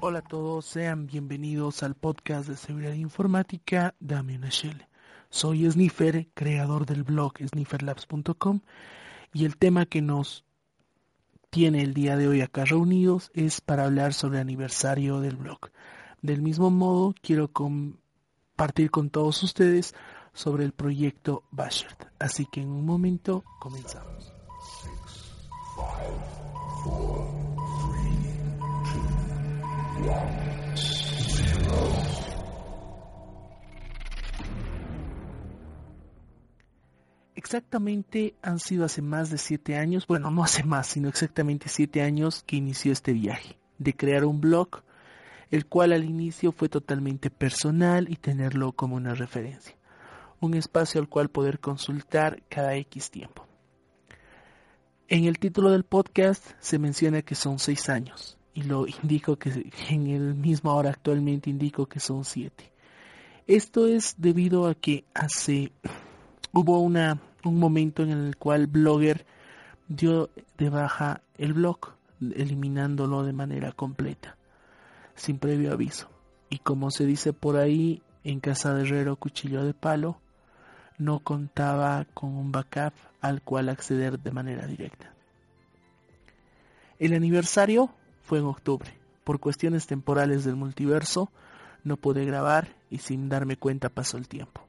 [0.00, 4.86] Hola a todos, sean bienvenidos al podcast de seguridad informática Dame una Shell.
[5.30, 8.60] Soy Sniffer, creador del blog snifferlabs.com
[9.32, 10.44] y el tema que nos
[11.48, 15.70] tiene el día de hoy acá reunidos es para hablar sobre el aniversario del blog.
[16.20, 19.94] Del mismo modo, quiero compartir con todos ustedes
[20.34, 22.04] sobre el proyecto Bashert.
[22.18, 24.34] Así que en un momento comenzamos.
[37.34, 42.02] Exactamente han sido hace más de siete años, bueno, no hace más, sino exactamente siete
[42.02, 44.82] años que inició este viaje, de crear un blog,
[45.50, 49.76] el cual al inicio fue totalmente personal y tenerlo como una referencia,
[50.44, 53.46] un espacio al cual poder consultar cada X tiempo.
[55.08, 59.70] En el título del podcast se menciona que son seis años, y lo indico que
[59.88, 62.72] en el mismo ahora actualmente indico que son siete.
[63.46, 65.72] Esto es debido a que hace
[66.52, 69.26] hubo una un momento en el cual Blogger
[69.88, 71.78] dio de baja el blog,
[72.20, 74.36] eliminándolo de manera completa,
[75.14, 76.08] sin previo aviso.
[76.48, 80.20] Y como se dice por ahí, en casa de herrero cuchillo de palo,
[80.98, 85.12] no contaba con un backup al cual acceder de manera directa.
[86.98, 87.90] El aniversario
[88.22, 88.92] fue en octubre.
[89.24, 91.30] Por cuestiones temporales del multiverso,
[91.82, 94.62] no pude grabar y sin darme cuenta pasó el tiempo.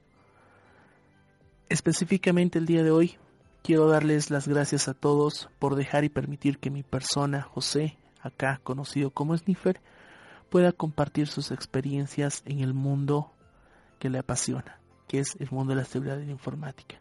[1.68, 3.16] Específicamente el día de hoy,
[3.62, 8.60] quiero darles las gracias a todos por dejar y permitir que mi persona, José, acá
[8.62, 9.80] conocido como Sniffer,
[10.50, 13.32] pueda compartir sus experiencias en el mundo
[13.98, 17.00] que le apasiona, que es el mundo de la seguridad de la informática.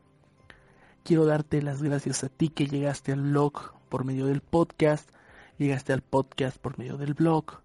[1.04, 5.10] Quiero darte las gracias a ti que llegaste al blog por medio del podcast,
[5.58, 7.62] llegaste al podcast por medio del blog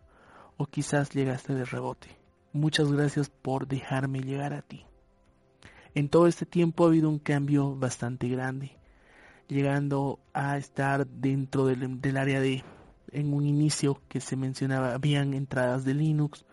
[0.57, 2.09] o quizás llegaste de rebote.
[2.53, 4.85] Muchas gracias por dejarme llegar a ti.
[5.95, 8.77] En todo este tiempo ha habido un cambio bastante grande,
[9.49, 12.63] llegando a estar dentro del, del área de,
[13.11, 16.45] en un inicio que se mencionaba, habían entradas de Linux,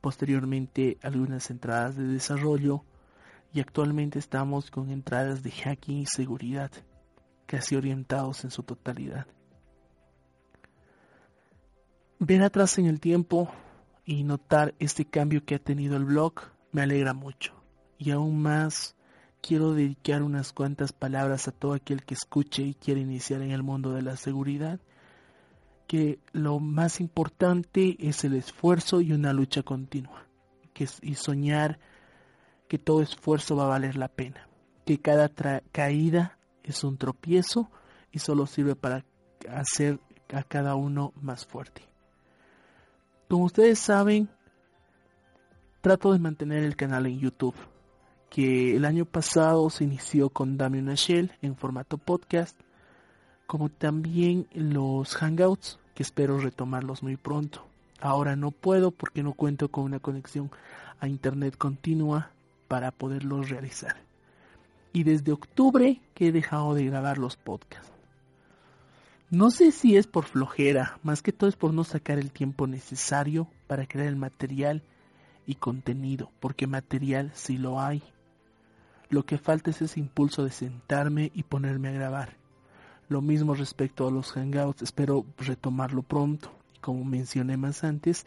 [0.00, 2.84] posteriormente algunas entradas de desarrollo
[3.52, 6.70] y actualmente estamos con entradas de hacking y seguridad,
[7.46, 9.26] casi orientados en su totalidad.
[12.18, 13.50] Ver atrás en el tiempo
[14.04, 16.34] y notar este cambio que ha tenido el blog
[16.70, 17.52] me alegra mucho.
[17.98, 18.96] Y aún más
[19.42, 23.62] quiero dedicar unas cuantas palabras a todo aquel que escuche y quiere iniciar en el
[23.62, 24.80] mundo de la seguridad,
[25.86, 30.26] que lo más importante es el esfuerzo y una lucha continua,
[30.72, 31.78] que y soñar
[32.72, 34.48] que todo esfuerzo va a valer la pena,
[34.86, 35.28] que cada
[35.72, 37.68] caída es un tropiezo
[38.10, 39.04] y solo sirve para
[39.50, 40.00] hacer
[40.32, 41.82] a cada uno más fuerte.
[43.28, 44.30] Como ustedes saben,
[45.82, 47.54] trato de mantener el canal en YouTube,
[48.30, 52.58] que el año pasado se inició con Dame Shell en formato podcast,
[53.46, 57.66] como también los Hangouts, que espero retomarlos muy pronto.
[58.00, 60.50] Ahora no puedo porque no cuento con una conexión
[61.00, 62.30] a internet continua
[62.72, 63.96] para poderlos realizar.
[64.94, 67.92] Y desde octubre que he dejado de grabar los podcasts.
[69.28, 72.66] No sé si es por flojera, más que todo es por no sacar el tiempo
[72.66, 74.82] necesario para crear el material
[75.44, 78.02] y contenido, porque material sí lo hay.
[79.10, 82.36] Lo que falta es ese impulso de sentarme y ponerme a grabar.
[83.10, 86.50] Lo mismo respecto a los hangouts, espero retomarlo pronto.
[86.80, 88.24] Como mencioné más antes,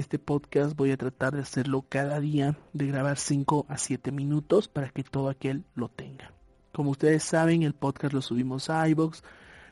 [0.00, 4.66] este podcast voy a tratar de hacerlo cada día, de grabar 5 a 7 minutos
[4.66, 6.32] para que todo aquel lo tenga.
[6.72, 9.22] Como ustedes saben, el podcast lo subimos a iBox,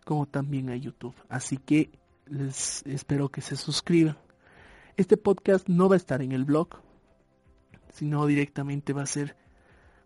[0.04, 1.14] como también a YouTube.
[1.30, 1.90] Así que
[2.26, 4.18] les espero que se suscriban.
[4.96, 6.68] Este podcast no va a estar en el blog,
[7.92, 9.34] sino directamente va a ser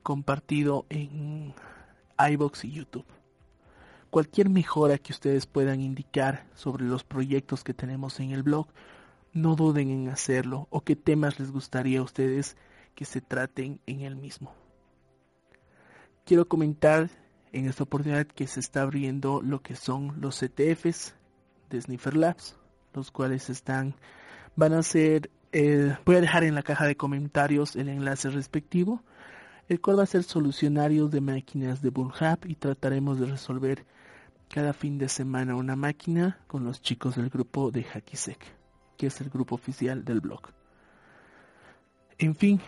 [0.05, 1.53] compartido en
[2.31, 3.07] iBox y YouTube.
[4.11, 8.69] Cualquier mejora que ustedes puedan indicar sobre los proyectos que tenemos en el blog,
[9.33, 12.57] no duden en hacerlo o qué temas les gustaría a ustedes
[12.95, 14.55] que se traten en el mismo.
[16.25, 17.11] Quiero comentar
[17.53, 21.15] en esta oportunidad que se está abriendo lo que son los CTFs
[21.71, 22.57] de Sniffer Labs,
[22.95, 23.95] los cuales están,
[24.57, 29.03] van a ser, eh, voy a dejar en la caja de comentarios el enlace respectivo,
[29.69, 33.87] el cual va a ser solucionarios de máquinas de Bullhub y trataremos de resolver
[34.49, 38.39] cada fin de semana una máquina con los chicos del grupo de Hackisec,
[38.97, 40.43] que es el grupo oficial del blog.
[42.19, 42.61] En fin,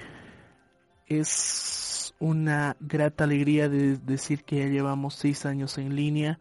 [1.07, 6.39] es una grata alegría de decir que ya llevamos seis años en línea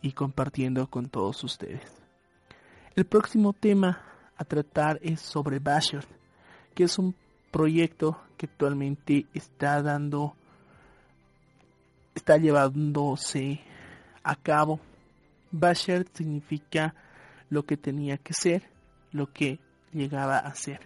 [0.00, 1.82] y compartiendo con todos ustedes.
[2.96, 4.02] El próximo tema
[4.36, 6.04] a tratar es sobre Basher,
[6.74, 7.14] que es un
[7.50, 10.34] proyecto que actualmente está dando,
[12.14, 13.60] está llevándose
[14.22, 14.80] a cabo.
[15.50, 16.94] Basher significa
[17.50, 18.62] lo que tenía que ser,
[19.12, 19.60] lo que
[19.92, 20.80] llegaba a ser.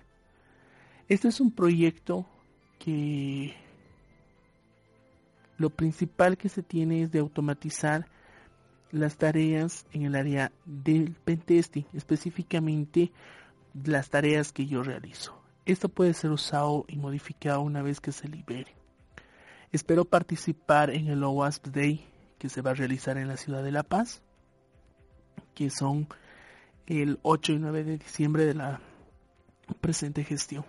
[1.09, 2.27] Este es un proyecto
[2.79, 3.55] que
[5.59, 8.07] lo principal que se tiene es de automatizar
[8.91, 13.13] las tareas en el área del pentesting, específicamente
[13.85, 15.41] las tareas que yo realizo.
[15.65, 18.75] Esto puede ser usado y modificado una vez que se libere.
[19.71, 22.05] Espero participar en el OWASP Day
[22.39, 24.23] que se va a realizar en la ciudad de La Paz,
[25.55, 26.09] que son
[26.87, 28.81] el 8 y 9 de diciembre de la
[29.81, 30.65] presente gestión.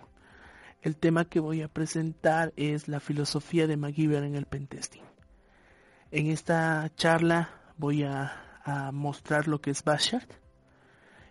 [0.82, 5.02] El tema que voy a presentar es la filosofía de MacGyver en el pentesting.
[6.10, 8.40] En esta charla voy a,
[8.92, 10.26] mostrar lo que es Bashard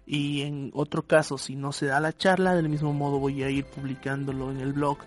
[0.05, 3.49] y en otro caso si no se da la charla del mismo modo voy a
[3.49, 4.99] ir publicándolo en el blog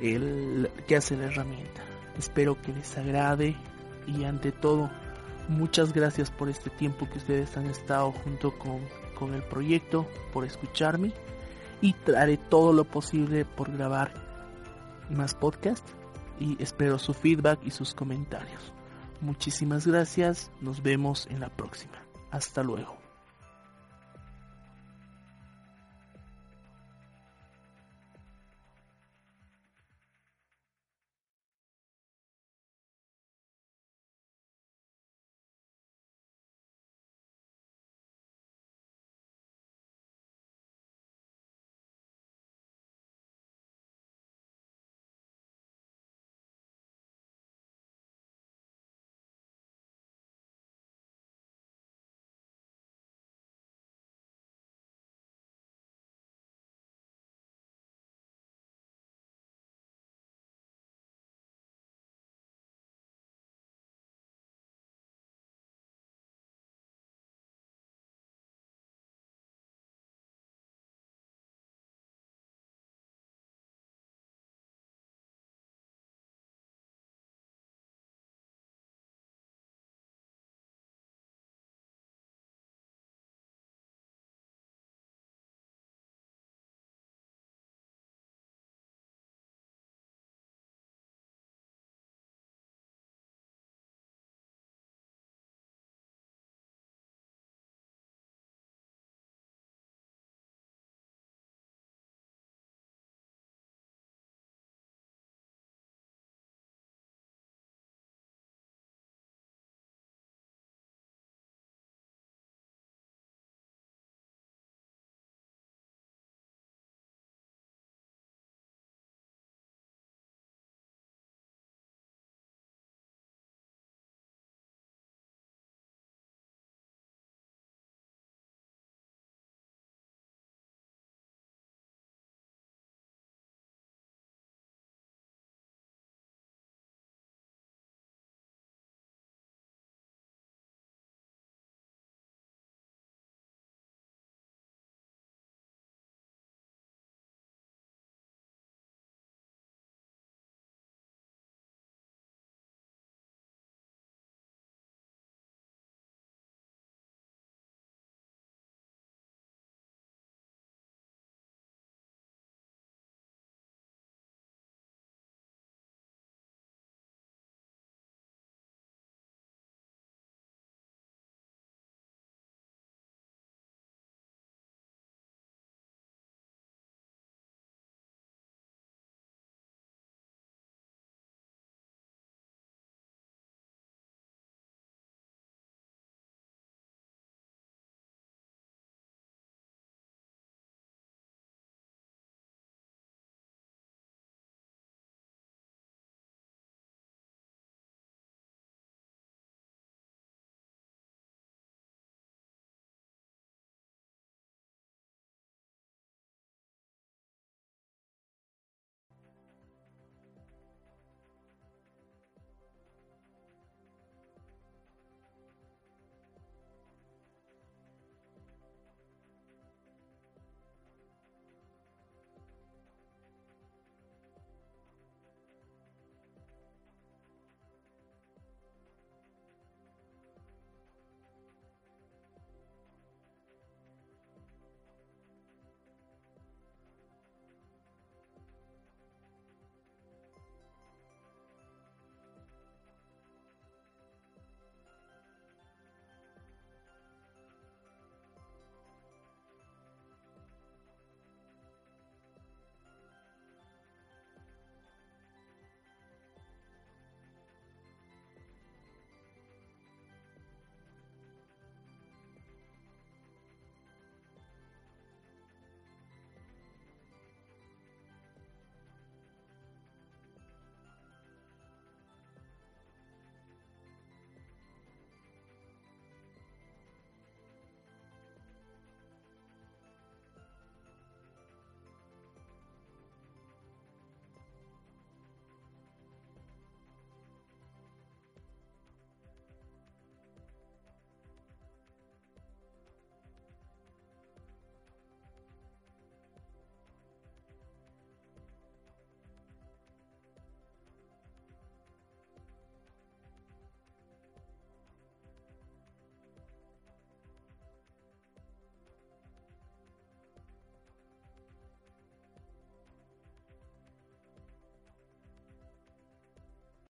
[0.00, 1.82] el que hace la herramienta
[2.16, 3.54] espero que les agrade
[4.06, 4.90] y ante todo
[5.50, 8.80] muchas gracias por este tiempo que ustedes han estado junto con,
[9.18, 11.12] con el proyecto por escucharme
[11.82, 14.14] y haré todo lo posible por grabar
[15.10, 15.92] más podcasts
[16.38, 18.72] y espero su feedback y sus comentarios
[19.20, 21.98] Muchísimas gracias, nos vemos en la próxima.
[22.30, 22.99] Hasta luego.